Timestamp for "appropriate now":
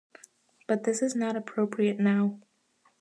1.35-2.39